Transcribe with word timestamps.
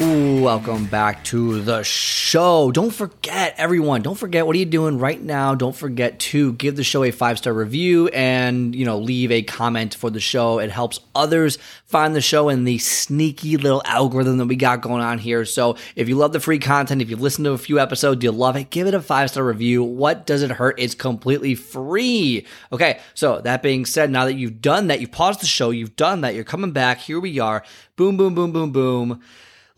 Welcome 0.00 0.86
back 0.86 1.24
to 1.24 1.60
the 1.60 1.82
show. 1.82 2.70
Don't 2.70 2.90
forget, 2.90 3.54
everyone, 3.58 4.00
don't 4.00 4.16
forget 4.16 4.46
what 4.46 4.56
are 4.56 4.58
you 4.58 4.64
doing 4.64 4.96
right 4.96 5.20
now? 5.20 5.54
Don't 5.54 5.76
forget 5.76 6.18
to 6.20 6.54
give 6.54 6.76
the 6.76 6.82
show 6.82 7.04
a 7.04 7.10
five 7.10 7.36
star 7.36 7.52
review 7.52 8.08
and, 8.08 8.74
you 8.74 8.86
know, 8.86 8.98
leave 8.98 9.30
a 9.30 9.42
comment 9.42 9.94
for 9.94 10.08
the 10.08 10.18
show. 10.18 10.58
It 10.58 10.70
helps 10.70 11.00
others 11.14 11.58
find 11.84 12.16
the 12.16 12.22
show 12.22 12.48
and 12.48 12.66
the 12.66 12.78
sneaky 12.78 13.58
little 13.58 13.82
algorithm 13.84 14.38
that 14.38 14.46
we 14.46 14.56
got 14.56 14.80
going 14.80 15.02
on 15.02 15.18
here. 15.18 15.44
So 15.44 15.76
if 15.94 16.08
you 16.08 16.16
love 16.16 16.32
the 16.32 16.40
free 16.40 16.60
content, 16.60 17.02
if 17.02 17.10
you've 17.10 17.20
listened 17.20 17.44
to 17.44 17.52
a 17.52 17.58
few 17.58 17.78
episodes, 17.78 18.24
you 18.24 18.32
love 18.32 18.56
it, 18.56 18.70
give 18.70 18.86
it 18.86 18.94
a 18.94 19.02
five 19.02 19.28
star 19.28 19.44
review. 19.44 19.84
What 19.84 20.26
does 20.26 20.42
it 20.42 20.50
hurt? 20.50 20.76
It's 20.78 20.94
completely 20.94 21.54
free. 21.54 22.46
Okay, 22.72 23.00
so 23.12 23.42
that 23.42 23.62
being 23.62 23.84
said, 23.84 24.10
now 24.10 24.24
that 24.24 24.34
you've 24.36 24.62
done 24.62 24.86
that, 24.86 25.02
you've 25.02 25.12
paused 25.12 25.42
the 25.42 25.46
show, 25.46 25.68
you've 25.68 25.96
done 25.96 26.22
that, 26.22 26.34
you're 26.34 26.44
coming 26.44 26.72
back. 26.72 27.00
Here 27.00 27.20
we 27.20 27.38
are. 27.38 27.62
Boom, 27.96 28.16
boom, 28.16 28.34
boom, 28.34 28.50
boom, 28.50 28.70
boom. 28.72 29.20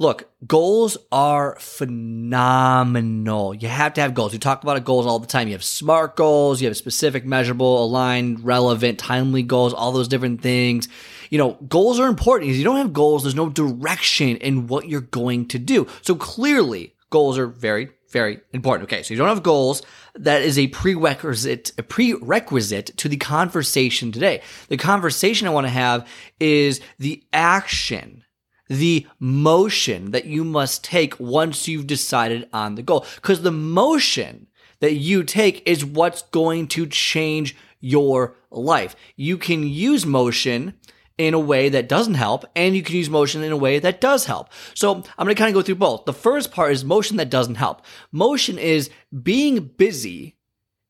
Look, 0.03 0.29
goals 0.45 0.99
are 1.13 1.57
phenomenal. 1.61 3.55
You 3.55 3.69
have 3.69 3.95
to 3.95 4.01
have 4.01 4.15
goals. 4.15 4.33
We 4.33 4.41
talk 4.41 4.65
about 4.65 4.83
goals 4.83 5.07
all 5.07 5.21
the 5.21 5.29
time. 5.29 5.47
You 5.47 5.55
have 5.55 5.63
smart 5.63 6.17
goals, 6.17 6.61
you 6.61 6.67
have 6.67 6.77
specific, 6.77 7.25
measurable, 7.25 7.85
aligned, 7.85 8.45
relevant, 8.45 8.99
timely 8.99 9.45
goals, 9.45 9.73
all 9.73 9.93
those 9.93 10.09
different 10.09 10.43
things. 10.43 10.89
You 11.31 11.39
know, 11.39 11.53
goals 11.69 12.01
are 12.01 12.09
important 12.09 12.49
because 12.49 12.59
you 12.59 12.65
don't 12.65 12.79
have 12.79 12.93
goals, 12.93 13.23
there's 13.23 13.37
no 13.37 13.49
direction 13.49 14.39
in 14.39 14.67
what 14.67 14.89
you're 14.89 15.03
going 15.03 15.47
to 15.47 15.61
do. 15.61 15.87
So 16.01 16.17
clearly, 16.17 16.97
goals 17.11 17.39
are 17.39 17.47
very, 17.47 17.91
very 18.11 18.41
important. 18.53 18.91
Okay, 18.91 19.05
so 19.05 19.15
you 19.15 19.19
don't 19.19 19.29
have 19.29 19.45
goals. 19.45 19.83
That 20.17 20.43
is 20.43 20.59
a 20.59 20.67
prerequisite, 20.67 21.71
a 21.79 21.85
prerequisite 21.85 22.87
to 22.97 23.09
the 23.09 23.19
conversation 23.19 24.11
today. 24.11 24.43
The 24.67 24.79
conversation 24.79 25.47
I 25.47 25.51
want 25.53 25.67
to 25.67 25.73
have 25.73 26.09
is 26.41 26.81
the 26.99 27.23
action 27.33 28.25
the 28.73 29.07
motion 29.19 30.13
that 30.13 30.25
you 30.25 30.45
must 30.45 30.83
take 30.83 31.21
once 31.21 31.69
you've 31.69 31.87
decided 31.87 32.49
on 32.53 32.75
the 32.75 32.83
goal. 32.83 33.05
Because 33.17 33.43
the 33.43 33.53
motion 33.53 34.47
that 34.81 34.95
you 34.95 35.23
take 35.23 35.63
is 35.67 35.85
what's 35.85 36.23
going 36.23 36.69
to 36.69 36.87
change 36.87 37.55
your 37.81 38.37
life. 38.51 38.97
You 39.17 39.37
can 39.37 39.63
use 39.63 40.07
motion 40.07 40.75
in 41.19 41.35
a 41.35 41.39
way 41.39 41.69
that 41.69 41.89
doesn't 41.89 42.15
help, 42.15 42.45
and 42.57 42.75
you 42.75 42.83
can 42.83 42.97
use 42.97 43.11
motion 43.11 43.43
in 43.43 43.53
a 43.53 43.57
way 43.57 43.79
that 43.79 44.01
does 44.01 44.25
help. 44.25 44.49
So 44.75 45.05
I'm 45.19 45.27
to 45.27 45.35
kind 45.35 45.49
of 45.49 45.55
go 45.55 45.63
through 45.63 45.75
both. 45.77 46.07
The 46.07 46.13
first 46.13 46.51
part 46.51 46.73
is 46.73 46.85
motion 46.85 47.19
that 47.19 47.31
doesn't 47.31 47.57
help. 47.57 47.83
Motion 48.11 48.59
is 48.59 48.91
being 49.23 49.71
busy 49.77 50.37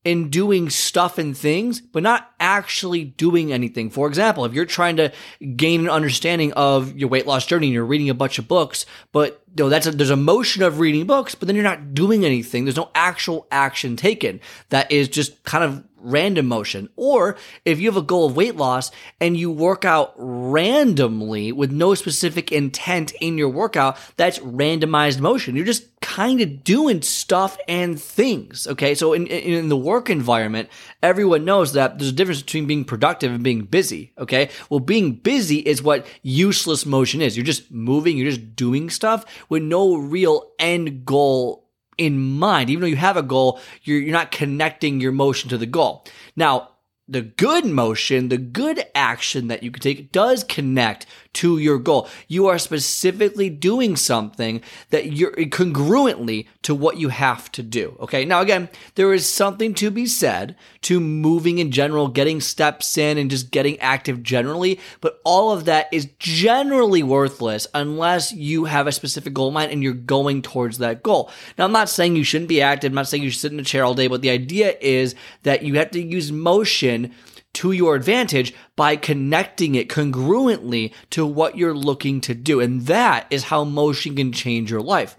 in 0.05 0.29
doing 0.29 0.69
stuff 0.69 1.17
and 1.17 1.37
things, 1.37 1.81
but 1.81 2.03
not 2.03 2.32
actually 2.43 3.05
doing 3.05 3.53
anything. 3.53 3.89
For 3.89 4.05
example, 4.05 4.43
if 4.43 4.53
you're 4.53 4.65
trying 4.65 4.97
to 4.97 5.13
gain 5.55 5.79
an 5.79 5.89
understanding 5.89 6.51
of 6.53 6.95
your 6.97 7.07
weight 7.07 7.25
loss 7.25 7.45
journey 7.45 7.67
and 7.67 7.73
you're 7.73 7.85
reading 7.85 8.09
a 8.09 8.13
bunch 8.13 8.37
of 8.37 8.49
books, 8.49 8.85
but 9.13 9.41
you 9.55 9.63
know, 9.63 9.69
that's 9.69 9.87
a, 9.87 9.91
there's 9.91 10.09
a 10.09 10.17
motion 10.17 10.61
of 10.61 10.79
reading 10.79 11.05
books, 11.05 11.35
but 11.35 11.47
then 11.47 11.55
you're 11.55 11.63
not 11.63 11.93
doing 11.93 12.25
anything. 12.25 12.65
There's 12.65 12.75
no 12.75 12.91
actual 12.93 13.47
action 13.49 13.95
taken. 13.95 14.41
That 14.69 14.91
is 14.91 15.07
just 15.07 15.41
kind 15.43 15.63
of 15.63 15.85
random 16.03 16.47
motion. 16.47 16.89
Or 16.95 17.37
if 17.65 17.79
you 17.79 17.89
have 17.89 17.97
a 17.97 18.05
goal 18.05 18.27
of 18.27 18.35
weight 18.35 18.55
loss 18.55 18.91
and 19.19 19.37
you 19.37 19.49
work 19.49 19.85
out 19.85 20.13
randomly 20.17 21.51
with 21.51 21.71
no 21.71 21.95
specific 21.95 22.51
intent 22.51 23.13
in 23.21 23.37
your 23.37 23.49
workout, 23.49 23.97
that's 24.17 24.39
randomized 24.39 25.19
motion. 25.19 25.55
You're 25.55 25.65
just 25.65 25.87
kind 26.01 26.41
of 26.41 26.63
doing 26.63 27.01
stuff 27.01 27.57
and 27.67 27.99
things. 27.99 28.67
Okay. 28.67 28.93
So 28.93 29.13
in, 29.13 29.25
in 29.27 29.69
the 29.69 29.77
work 29.77 30.09
environment, 30.09 30.69
everyone 31.01 31.45
knows 31.45 31.73
that 31.73 31.97
there's 31.97 32.11
a 32.11 32.15
difference 32.15 32.41
between 32.41 32.67
being 32.67 32.83
productive 32.83 33.31
and 33.31 33.43
being 33.43 33.63
busy. 33.63 34.11
Okay. 34.17 34.49
Well, 34.69 34.81
being 34.81 35.13
busy 35.13 35.59
is 35.59 35.81
what 35.81 36.05
useless 36.21 36.85
motion 36.85 37.21
is. 37.21 37.37
You're 37.37 37.45
just 37.45 37.71
moving, 37.71 38.17
you're 38.17 38.29
just 38.29 38.55
doing 38.55 38.89
stuff 38.89 39.25
with 39.49 39.63
no 39.63 39.95
real 39.95 40.51
end 40.59 41.05
goal 41.05 41.62
in 41.97 42.19
mind. 42.19 42.69
Even 42.69 42.81
though 42.81 42.87
you 42.87 42.95
have 42.95 43.17
a 43.17 43.23
goal, 43.23 43.59
you're, 43.83 43.99
you're 43.99 44.11
not 44.11 44.31
connecting 44.31 44.99
your 44.99 45.11
motion 45.11 45.49
to 45.49 45.57
the 45.57 45.65
goal. 45.65 46.05
Now, 46.35 46.69
the 47.07 47.21
good 47.21 47.65
motion, 47.65 48.29
the 48.29 48.37
good 48.37 48.85
action 48.95 49.47
that 49.47 49.63
you 49.63 49.71
can 49.71 49.81
take 49.81 50.11
does 50.11 50.43
connect 50.43 51.05
to 51.33 51.57
your 51.57 51.79
goal. 51.79 52.07
You 52.27 52.47
are 52.47 52.59
specifically 52.59 53.49
doing 53.49 53.95
something 53.95 54.61
that 54.89 55.11
you're 55.11 55.31
congruently 55.31 56.47
to 56.63 56.75
what 56.75 56.97
you 56.97 57.09
have 57.09 57.51
to 57.53 57.63
do. 57.63 57.97
Okay. 57.99 58.25
Now, 58.25 58.41
again, 58.41 58.69
there 58.95 59.13
is 59.13 59.27
something 59.27 59.73
to 59.75 59.91
be 59.91 60.05
said 60.05 60.55
to 60.81 60.99
moving 60.99 61.57
in 61.57 61.71
general, 61.71 62.07
getting 62.07 62.41
steps 62.41 62.97
in 62.97 63.17
and 63.17 63.29
just 63.29 63.51
getting 63.51 63.79
active 63.79 64.23
generally. 64.23 64.79
But 65.01 65.19
all 65.23 65.51
of 65.51 65.65
that 65.65 65.87
is 65.91 66.09
generally 66.19 67.03
worthless 67.03 67.67
unless 67.73 68.31
you 68.31 68.65
have 68.65 68.87
a 68.87 68.91
specific 68.91 69.33
goal 69.33 69.49
in 69.49 69.53
mind 69.55 69.71
and 69.71 69.83
you're 69.83 69.93
going 69.93 70.41
towards 70.41 70.77
that 70.77 71.03
goal. 71.03 71.31
Now, 71.57 71.65
I'm 71.65 71.71
not 71.71 71.89
saying 71.89 72.15
you 72.15 72.23
shouldn't 72.23 72.49
be 72.49 72.61
active. 72.61 72.91
I'm 72.91 72.95
not 72.95 73.07
saying 73.07 73.23
you 73.23 73.29
should 73.29 73.41
sit 73.41 73.51
in 73.51 73.59
a 73.59 73.63
chair 73.63 73.83
all 73.83 73.93
day, 73.93 74.07
but 74.07 74.21
the 74.21 74.29
idea 74.29 74.75
is 74.79 75.15
that 75.43 75.63
you 75.63 75.75
have 75.75 75.91
to 75.91 76.01
use 76.01 76.31
motion 76.31 77.13
to 77.53 77.71
your 77.71 77.95
advantage 77.95 78.53
by 78.75 78.95
connecting 78.95 79.75
it 79.75 79.89
congruently 79.89 80.93
to 81.11 81.25
what 81.25 81.57
you're 81.57 81.75
looking 81.75 82.21
to 82.21 82.33
do. 82.33 82.59
And 82.59 82.81
that 82.87 83.27
is 83.29 83.43
how 83.45 83.63
motion 83.63 84.15
can 84.15 84.31
change 84.31 84.71
your 84.71 84.81
life. 84.81 85.17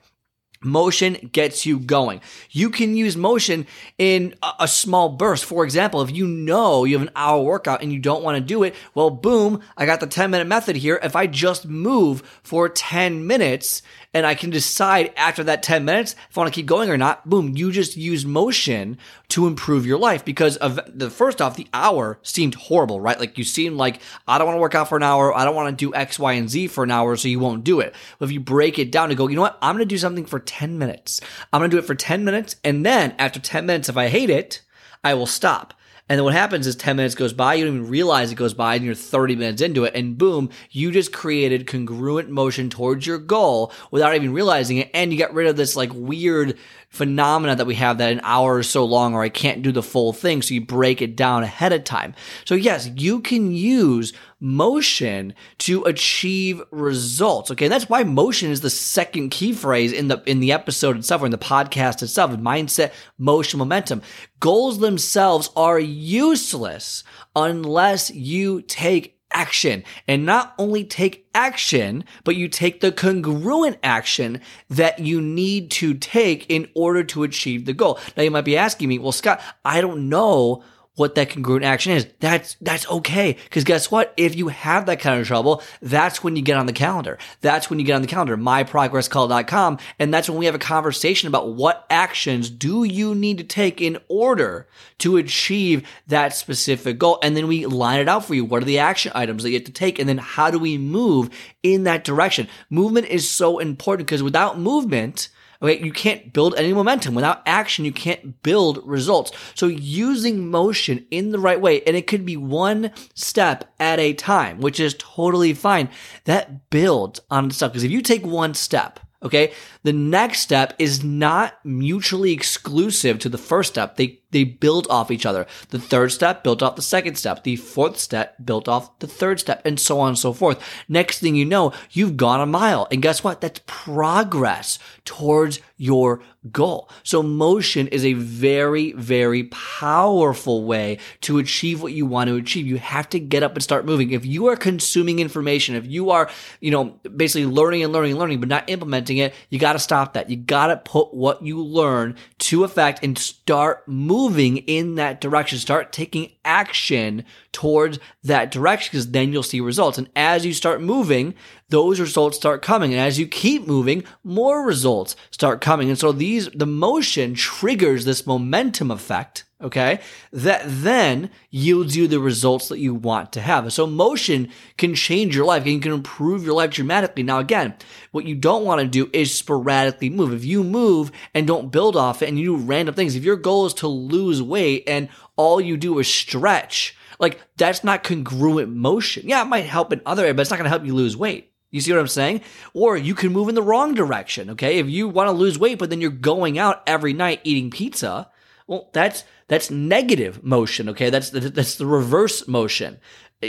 Motion 0.65 1.31
gets 1.33 1.67
you 1.67 1.79
going. 1.79 2.21
You 2.51 2.71
can 2.71 2.97
use 2.97 3.17
motion 3.17 3.67
in 3.99 4.35
a, 4.59 4.67
small 4.67 5.11
burst. 5.11 5.45
For 5.45 5.63
example, 5.63 6.01
if 6.01 6.11
you 6.11 6.27
know 6.27 6.85
you 6.85 6.99
have 6.99 7.07
an 7.07 7.13
hour 7.15 7.43
workout 7.43 7.83
and 7.83 7.93
you 7.93 7.99
don't 7.99 8.25
want 8.25 8.37
to 8.37 8.41
do 8.41 8.63
it, 8.63 8.75
well, 8.95 9.11
boom, 9.11 9.61
I 9.77 9.87
got 9.87 10.01
the 10.01 10.07
10 10.07 10.31
minute 10.31 10.47
method 10.47 10.77
here. 10.77 10.99
If 11.03 11.15
I 11.15 11.27
just 11.27 11.67
move 11.67 12.23
for 12.43 12.69
10 12.69 13.27
minutes 13.27 13.83
and 14.15 14.25
I 14.25 14.35
can 14.35 14.51
decide 14.51 15.13
after 15.17 15.45
that 15.45 15.63
10 15.63 15.85
minutes 15.85 16.15
if 16.31 16.39
I 16.39 16.41
want 16.41 16.55
to 16.55 16.59
keep 16.59 16.67
going 16.67 16.89
or 16.89 16.97
not. 16.97 17.29
Boom, 17.29 17.57
you 17.57 17.73
just 17.73 17.97
use 17.97 18.25
motion 18.25 18.97
to 19.29 19.47
improve 19.47 19.85
your 19.85 19.99
life 19.99 20.25
because 20.25 20.57
of 20.59 20.79
the 20.87 21.11
first 21.11 21.43
off, 21.43 21.57
the 21.57 21.67
hour 21.75 22.19
seemed 22.23 22.55
horrible, 22.55 23.01
right? 23.01 23.19
Like 23.19 23.37
you 23.37 23.45
seem 23.45 23.77
like, 23.77 24.01
I 24.29 24.39
don't 24.39 24.47
want 24.47 24.57
to 24.57 24.61
work 24.61 24.77
out 24.77 24.89
for 24.89 24.97
an 24.97 25.03
hour. 25.03 25.35
I 25.35 25.45
don't 25.45 25.57
want 25.57 25.77
to 25.77 25.85
do 25.85 25.95
X, 25.95 26.19
Y, 26.19 26.33
and 26.35 26.49
Z 26.49 26.69
for 26.69 26.85
an 26.85 26.93
hour. 26.93 27.17
So 27.17 27.29
you 27.29 27.41
won't 27.41 27.65
do 27.65 27.81
it. 27.81 27.95
But 28.19 28.27
if 28.27 28.33
you 28.33 28.41
break 28.41 28.79
it 28.79 28.93
down 28.93 29.11
and 29.11 29.19
go, 29.19 29.27
you 29.27 29.35
know 29.35 29.43
what? 29.43 29.59
I'm 29.61 29.75
going 29.75 29.87
to 29.87 29.93
do 29.93 29.99
something 29.99 30.25
for 30.25 30.39
10 30.39 30.54
minutes. 30.63 31.21
I'm 31.53 31.61
going 31.61 31.71
to 31.71 31.77
do 31.77 31.79
it 31.83 31.87
for 31.87 31.95
10 31.95 32.25
minutes. 32.25 32.57
And 32.65 32.85
then 32.85 33.15
after 33.19 33.41
10 33.41 33.67
minutes, 33.67 33.89
if 33.89 33.97
I 33.97 34.09
hate 34.09 34.31
it, 34.31 34.63
I 35.03 35.15
will 35.15 35.27
stop. 35.27 35.75
And 36.09 36.19
then 36.19 36.25
what 36.25 36.35
happens 36.35 36.67
is 36.67 36.77
10 36.77 36.97
minutes 36.97 37.15
goes 37.15 37.33
by, 37.33 37.55
you 37.55 37.65
don't 37.65 37.77
even 37.77 37.89
realize 37.89 38.31
it 38.31 38.35
goes 38.35 38.53
by, 38.53 38.75
and 38.75 38.85
you're 38.85 38.95
30 38.95 39.37
minutes 39.37 39.63
into 39.63 39.85
it, 39.85 39.95
and 39.95 40.19
boom, 40.19 40.51
you 40.71 40.93
just 40.93 41.15
created 41.15 41.67
congruent 41.67 42.29
motion 42.29 42.69
towards 42.69 43.07
your 43.07 43.17
goal 43.17 43.73
without 43.91 44.15
even 44.15 44.35
realizing 44.35 44.77
it. 44.77 44.91
And 44.93 45.13
you 45.13 45.17
get 45.17 45.33
rid 45.33 45.47
of 45.47 45.57
this 45.57 45.77
like 45.77 45.95
weird 45.95 46.59
phenomena 46.95 47.57
that 47.57 47.67
we 47.67 47.75
have 47.75 47.99
that 47.99 48.13
an 48.13 48.21
hour 48.23 48.61
is 48.61 48.69
so 48.69 48.85
long 48.85 49.15
or 49.15 49.23
I 49.23 49.29
can't 49.29 49.63
do 49.63 49.73
the 49.73 49.83
full 49.83 50.13
thing. 50.13 50.43
So 50.43 50.55
you 50.55 50.65
break 50.65 51.03
it 51.03 51.17
down 51.17 51.43
ahead 51.43 51.73
of 51.73 51.85
time. 51.85 52.15
So 52.45 52.55
yes, 52.55 52.91
you 52.97 53.21
can 53.21 53.53
use 53.53 54.13
motion 54.41 55.35
to 55.59 55.83
achieve 55.85 56.63
results. 56.71 57.51
Okay. 57.51 57.67
And 57.67 57.73
that's 57.73 57.89
why 57.89 58.05
motion 58.05 58.51
is 58.51 58.61
the 58.61 58.71
second 58.71 59.31
key 59.31 59.53
phrase 59.53 59.93
in 59.93 60.09
the, 60.09 60.23
in 60.27 60.41
the 60.41 60.53
episode 60.53 60.97
itself 60.97 61.23
or 61.23 61.27
in 61.27 61.33
the 61.33 61.39
podcast 61.39 62.03
itself. 62.03 62.31
Mindset, 62.33 62.93
motion, 63.19 63.59
momentum. 63.59 64.03
Goals 64.41 64.79
themselves 64.79 65.51
are 65.57 65.81
useless 65.81 67.05
unless 67.35 68.11
you 68.11 68.63
take 68.63 69.14
action 69.35 69.85
and 70.09 70.25
not 70.25 70.55
only 70.59 70.85
take 70.85 71.29
action, 71.35 72.05
but 72.23 72.37
you 72.37 72.49
take 72.49 72.81
the 72.81 72.93
congruent 72.93 73.79
action 73.83 74.41
that 74.71 75.01
you 75.01 75.21
need 75.21 75.71
to 75.73 75.93
take 75.95 76.49
in 76.49 76.69
order 76.75 77.05
to 77.05 77.25
achieve 77.25 77.67
the 77.67 77.73
goal. 77.73 77.99
Now 78.17 78.23
you 78.23 78.31
might 78.31 78.45
be 78.45 78.57
asking 78.57 78.89
me, 78.89 78.99
well, 78.99 79.13
Scott, 79.13 79.41
I 79.65 79.81
don't 79.81 80.09
know 80.09 80.63
what 80.97 81.17
that 81.17 81.31
congruent 81.31 81.65
action 81.65 81.93
is. 81.93 82.07
That's, 82.21 82.57
that's 82.61 82.89
okay. 82.89 83.37
Cause 83.51 83.65
guess 83.65 83.91
what? 83.91 84.15
If 84.17 84.37
you 84.37 84.49
have 84.49 84.87
that 84.87 85.01
kind 85.01 85.21
of 85.21 85.27
trouble, 85.27 85.63
that's 85.83 86.23
when 86.23 86.37
you 86.37 86.43
get 86.43 86.57
on 86.57 86.67
the 86.67 86.73
calendar. 86.73 87.19
That's 87.41 87.69
when 87.69 87.79
you 87.79 87.85
get 87.85 87.95
on 87.95 88.03
the 88.03 88.09
calendar, 88.09 88.37
myprogresscall.com. 88.37 89.79
And 89.99 90.15
that's 90.15 90.29
when 90.29 90.39
we 90.39 90.47
have 90.47 90.55
a 90.55 90.61
conversation 90.61 91.27
about 91.27 91.49
what 91.49 91.85
actions 91.91 92.49
do 92.49 92.85
you 92.85 93.15
need 93.15 93.39
to 93.39 93.45
take 93.45 93.81
in 93.81 93.99
order 94.09 94.69
to 94.99 95.17
achieve 95.17 95.87
that 96.07 96.35
specific 96.35 96.99
goal. 96.99 97.19
And 97.23 97.37
then 97.37 97.49
we 97.49 97.67
line 97.67 98.01
it 98.01 98.09
out 98.09 98.25
for 98.25 98.35
you. 98.35 98.45
What 98.45 98.63
are 98.63 98.67
the 98.67 98.79
action 98.79 99.11
items 99.15 99.43
that 99.43 99.51
you 99.51 99.57
have 99.57 99.65
to 99.65 99.73
take? 99.73 99.99
And 99.99 100.09
then 100.09 100.19
how 100.19 100.51
do 100.51 100.59
we 100.59 100.79
move 100.79 101.31
in 101.63 101.85
that 101.85 102.05
direction? 102.05 102.49
Movement 102.71 103.07
is 103.07 103.29
so 103.29 103.59
important 103.59 104.07
because 104.07 104.23
without 104.23 104.59
movement, 104.59 105.29
Okay. 105.65 105.83
You 105.83 105.93
can't 105.93 106.31
build 106.33 106.55
any 106.57 106.75
momentum. 106.75 107.15
Without 107.15 107.43
action, 107.47 107.87
you 107.87 107.93
can't 107.93 108.43
build 108.43 108.87
results. 108.87 109.33
So 109.55 109.67
using 109.67 110.51
motion 110.51 111.07
in 111.11 111.31
the 111.31 111.39
right 111.39 111.61
way, 111.61 111.83
and 111.85 111.97
it 111.97 112.07
could 112.07 112.27
be 112.27 112.37
one 112.37 112.91
step 113.15 113.73
at 113.81 113.99
a 113.99 114.13
time, 114.13 114.61
which 114.61 114.79
is 114.79 114.95
totally 114.99 115.55
fine. 115.55 115.89
That 116.25 116.69
builds 116.69 117.21
on 117.31 117.51
stuff. 117.51 117.73
Because 117.73 117.85
if 117.85 117.91
you 117.91 118.03
take 118.03 118.27
one 118.27 118.53
step, 118.53 119.01
Okay. 119.25 119.53
The 119.85 119.93
next 119.93 120.41
step 120.41 120.75
is 120.79 121.03
not 121.03 121.55
mutually 121.65 122.33
exclusive 122.33 123.19
to 123.21 123.31
the 123.31 123.39
first 123.39 123.73
step. 123.73 123.97
They, 123.97 124.21
they 124.35 124.45
build 124.45 124.87
off 124.91 125.13
each 125.13 125.25
other. 125.25 125.47
The 125.71 125.79
third 125.79 126.11
step 126.11 126.43
built 126.43 126.61
off 126.61 126.77
the 126.77 126.83
second 126.83 127.15
step. 127.15 127.45
The 127.45 127.57
fourth 127.57 127.97
step 127.99 128.35
built 128.45 128.69
off 128.69 128.99
the 128.99 129.07
third 129.07 129.39
step 129.39 129.63
and 129.65 129.79
so 129.79 130.01
on 130.01 130.09
and 130.09 130.19
so 130.19 130.33
forth. 130.33 130.61
Next 130.89 131.21
thing 131.21 131.37
you 131.37 131.45
know, 131.45 131.73
you've 131.93 132.17
gone 132.17 132.41
a 132.41 132.47
mile. 132.47 132.89
And 132.91 133.01
guess 133.01 133.23
what? 133.23 133.41
That's 133.41 133.61
progress 133.67 134.81
towards 135.05 135.61
your 135.77 136.21
goal. 136.51 136.91
So 137.03 137.23
motion 137.23 137.89
is 137.89 138.05
a 138.05 138.15
very, 138.15 138.93
very 138.93 139.45
powerful 139.45 140.65
way 140.65 140.99
to 141.23 141.39
achieve 141.39 141.83
what 141.83 141.93
you 141.93 142.07
want 142.07 142.29
to 142.29 142.37
achieve. 142.37 142.67
You 142.67 142.79
have 142.79 143.09
to 143.11 143.21
get 143.21 143.43
up 143.43 143.55
and 143.55 143.63
start 143.63 143.87
moving. 143.87 144.11
If 144.11 144.27
you 144.27 144.47
are 144.49 144.57
consuming 144.57 145.21
information, 145.21 145.75
if 145.75 145.87
you 145.87 146.11
are, 146.11 146.31
you 146.61 146.71
know, 146.71 146.99
basically 147.17 147.47
learning 147.47 147.85
and 147.85 147.93
learning 147.93 148.13
and 148.13 148.21
learning, 148.21 148.41
but 148.41 148.49
not 148.49 148.69
implementing 148.69 149.19
it, 149.19 149.35
you 149.49 149.59
got 149.59 149.75
to 149.75 149.79
stop 149.79 150.15
that. 150.15 150.29
You 150.29 150.37
got 150.37 150.67
to 150.69 150.77
put 150.77 151.15
what 151.15 151.43
you 151.43 151.63
learn 151.63 152.17
to 152.45 152.63
effect 152.63 153.03
and 153.03 153.17
start 153.17 153.89
moving 153.89 154.59
in 154.59 154.97
that 154.97 155.21
direction. 155.21 155.59
Start 155.59 155.93
taking 155.93 156.33
action 156.45 157.25
towards 157.53 157.99
that 158.23 158.51
direction 158.51 158.91
because 158.93 159.11
then 159.11 159.33
you'll 159.33 159.43
see 159.43 159.61
results. 159.61 159.97
And 159.97 160.11
as 160.15 160.45
you 160.45 160.53
start 160.53 160.83
moving, 160.83 161.35
those 161.71 161.99
results 161.99 162.37
start 162.37 162.61
coming. 162.61 162.93
And 162.93 163.01
as 163.01 163.19
you 163.19 163.27
keep 163.27 163.67
moving, 163.67 164.05
more 164.23 164.67
results 164.67 165.17
start 165.31 165.63
coming. 165.63 165.89
And 165.89 165.99
so 165.99 166.13
these, 166.13 166.51
the 166.51 166.67
motion 166.67 167.35
triggers 167.35 168.05
this 168.05 168.27
momentum 168.27 168.91
effect. 168.91 169.45
Okay. 169.65 170.01
That 170.31 170.63
then 170.67 171.31
yields 171.49 171.97
you 171.97 172.07
the 172.07 172.21
results 172.21 172.69
that 172.69 172.81
you 172.81 172.95
want 172.95 173.33
to 173.33 173.41
have. 173.41 173.73
So 173.73 173.87
motion 173.87 174.51
can 174.77 174.95
change 174.95 175.35
your 175.35 175.47
life 175.47 175.65
and 175.65 175.83
can 175.83 175.93
improve 175.93 176.45
your 176.45 176.55
life 176.55 176.71
dramatically. 176.71 177.23
Now, 177.23 177.39
again, 177.39 177.75
what 178.13 178.27
you 178.27 178.35
don't 178.35 178.67
want 178.67 178.83
to 178.83 178.87
do 178.87 179.09
is 179.15 179.35
sporadically 179.35 180.11
move. 180.11 180.35
If 180.35 180.45
you 180.45 180.63
move 180.63 181.11
and 181.33 181.47
don't 181.47 181.73
build 181.73 181.97
off 181.97 182.21
it 182.21 182.29
and 182.29 182.39
you 182.39 182.59
do 182.59 182.63
random 182.63 182.95
things, 182.95 183.17
if 183.17 183.25
your 183.25 183.37
goal 183.37 183.65
is 183.65 183.73
to 183.75 183.89
lose 183.89 184.43
weight 184.43 184.85
and 184.87 185.09
all 185.37 185.63
you 185.63 185.79
do 185.79 185.99
is 185.99 186.09
stretch, 186.09 186.95
like 187.19 187.41
that's 187.57 187.83
not 187.83 188.05
congruent 188.05 188.69
motion. 188.69 189.27
Yeah, 189.27 189.41
it 189.43 189.49
might 189.49 189.65
help 189.65 189.95
in 189.95 190.03
other 190.05 190.25
areas, 190.25 190.37
but 190.37 190.43
it's 190.43 190.51
not 190.51 190.59
going 190.59 190.65
to 190.65 190.71
help 190.71 190.85
you 190.85 190.95
lose 190.95 191.17
weight. 191.17 191.51
You 191.71 191.81
see 191.81 191.91
what 191.91 192.01
I'm 192.01 192.07
saying? 192.07 192.43
Or 192.75 192.99
you 192.99 193.15
can 193.15 193.33
move 193.33 193.49
in 193.49 193.55
the 193.55 193.63
wrong 193.63 193.95
direction. 193.95 194.51
Okay. 194.51 194.79
If 194.79 194.89
you 194.91 195.09
want 195.09 195.29
to 195.29 195.33
lose 195.33 195.59
weight, 195.59 195.79
but 195.79 195.89
then 195.89 196.03
you're 196.03 196.11
going 196.11 196.59
out 196.59 196.83
every 196.87 197.15
night 197.15 197.41
eating 197.45 197.71
pizza, 197.71 198.31
well, 198.67 198.91
that's, 198.93 199.25
that's 199.49 199.71
negative 199.71 200.43
motion. 200.43 200.89
Okay. 200.91 201.11
That's 201.11 201.31
the, 201.31 201.41
that's 201.41 201.77
the 201.77 201.87
reverse 201.87 202.49
motion. 202.49 202.99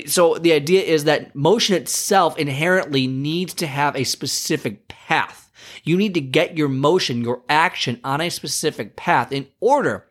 So 0.07 0.35
the 0.37 0.51
idea 0.51 0.83
is 0.83 1.05
that 1.05 1.35
motion 1.35 1.75
itself 1.75 2.37
inherently 2.37 3.07
needs 3.07 3.53
to 3.55 3.67
have 3.67 3.95
a 3.95 4.03
specific 4.03 4.87
path. 4.87 5.51
You 5.83 5.95
need 5.95 6.15
to 6.15 6.21
get 6.21 6.57
your 6.57 6.67
motion, 6.67 7.23
your 7.23 7.43
action 7.47 7.99
on 8.03 8.19
a 8.19 8.29
specific 8.29 8.95
path 8.95 9.31
in 9.31 9.47
order 9.59 10.07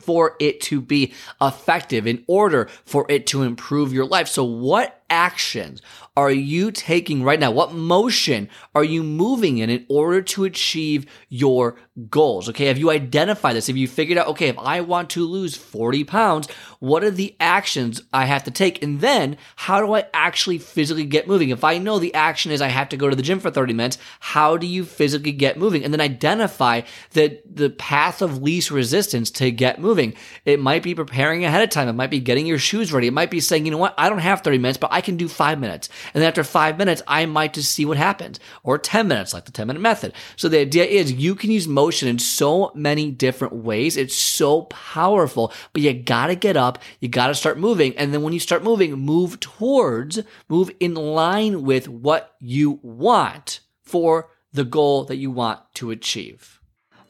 for 0.00 0.36
it 0.40 0.60
to 0.62 0.80
be 0.80 1.12
effective, 1.40 2.06
in 2.06 2.24
order 2.26 2.68
for 2.84 3.06
it 3.08 3.26
to 3.28 3.42
improve 3.42 3.92
your 3.92 4.06
life. 4.06 4.28
So 4.28 4.44
what 4.44 4.99
actions 5.10 5.82
are 6.16 6.30
you 6.30 6.70
taking 6.70 7.22
right 7.22 7.38
now? 7.38 7.50
What 7.50 7.72
motion 7.72 8.48
are 8.74 8.84
you 8.84 9.02
moving 9.02 9.58
in 9.58 9.70
in 9.70 9.86
order 9.88 10.20
to 10.20 10.44
achieve 10.44 11.06
your 11.28 11.76
goals? 12.10 12.48
Okay. 12.48 12.66
Have 12.66 12.78
you 12.78 12.90
identified 12.90 13.56
this? 13.56 13.68
Have 13.68 13.76
you 13.76 13.88
figured 13.88 14.18
out, 14.18 14.26
okay, 14.26 14.48
if 14.48 14.58
I 14.58 14.80
want 14.80 15.08
to 15.10 15.24
lose 15.24 15.56
40 15.56 16.04
pounds, 16.04 16.48
what 16.80 17.04
are 17.04 17.10
the 17.10 17.36
actions 17.38 18.02
I 18.12 18.24
have 18.24 18.44
to 18.44 18.50
take? 18.50 18.82
And 18.82 19.00
then 19.00 19.38
how 19.54 19.80
do 19.80 19.94
I 19.94 20.06
actually 20.12 20.58
physically 20.58 21.04
get 21.04 21.28
moving? 21.28 21.50
If 21.50 21.62
I 21.62 21.78
know 21.78 21.98
the 21.98 22.14
action 22.14 22.50
is 22.50 22.60
I 22.60 22.68
have 22.68 22.88
to 22.90 22.96
go 22.96 23.08
to 23.08 23.16
the 23.16 23.22
gym 23.22 23.38
for 23.38 23.50
30 23.50 23.72
minutes, 23.72 23.96
how 24.18 24.56
do 24.56 24.66
you 24.66 24.84
physically 24.84 25.32
get 25.32 25.58
moving? 25.58 25.84
And 25.84 25.94
then 25.94 26.00
identify 26.00 26.82
the, 27.12 27.40
the 27.50 27.70
path 27.70 28.20
of 28.20 28.42
least 28.42 28.70
resistance 28.70 29.30
to 29.32 29.50
get 29.50 29.80
moving. 29.80 30.14
It 30.44 30.58
might 30.58 30.82
be 30.82 30.94
preparing 30.94 31.44
ahead 31.44 31.62
of 31.62 31.70
time. 31.70 31.88
It 31.88 31.92
might 31.92 32.10
be 32.10 32.20
getting 32.20 32.46
your 32.46 32.58
shoes 32.58 32.92
ready. 32.92 33.06
It 33.06 33.14
might 33.14 33.30
be 33.30 33.40
saying, 33.40 33.64
you 33.64 33.70
know 33.70 33.78
what? 33.78 33.94
I 33.96 34.08
don't 34.08 34.18
have 34.18 34.40
30 34.40 34.58
minutes, 34.58 34.78
but 34.78 34.92
I 34.92 34.99
can 35.00 35.16
do 35.16 35.28
five 35.28 35.58
minutes. 35.58 35.88
And 36.14 36.22
then 36.22 36.28
after 36.28 36.44
five 36.44 36.78
minutes, 36.78 37.02
I 37.06 37.26
might 37.26 37.54
just 37.54 37.72
see 37.72 37.84
what 37.84 37.96
happens 37.96 38.40
or 38.62 38.78
10 38.78 39.08
minutes, 39.08 39.34
like 39.34 39.44
the 39.44 39.52
10 39.52 39.66
minute 39.66 39.80
method. 39.80 40.12
So 40.36 40.48
the 40.48 40.60
idea 40.60 40.84
is 40.84 41.12
you 41.12 41.34
can 41.34 41.50
use 41.50 41.68
motion 41.68 42.08
in 42.08 42.18
so 42.18 42.72
many 42.74 43.10
different 43.10 43.54
ways. 43.54 43.96
It's 43.96 44.16
so 44.16 44.62
powerful, 44.62 45.52
but 45.72 45.82
you 45.82 45.92
gotta 45.92 46.34
get 46.34 46.56
up. 46.56 46.78
You 47.00 47.08
gotta 47.08 47.34
start 47.34 47.58
moving. 47.58 47.96
And 47.96 48.12
then 48.12 48.22
when 48.22 48.32
you 48.32 48.40
start 48.40 48.62
moving, 48.62 48.92
move 48.92 49.40
towards, 49.40 50.20
move 50.48 50.70
in 50.80 50.94
line 50.94 51.62
with 51.62 51.88
what 51.88 52.34
you 52.40 52.80
want 52.82 53.60
for 53.82 54.30
the 54.52 54.64
goal 54.64 55.04
that 55.04 55.16
you 55.16 55.30
want 55.30 55.60
to 55.74 55.90
achieve. 55.90 56.60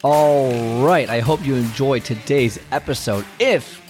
All 0.03 0.83
right. 0.83 1.09
I 1.09 1.21
hope 1.21 1.45
you 1.45 1.55
enjoyed 1.55 2.05
today's 2.05 2.59
episode. 2.73 3.25
If 3.39 3.90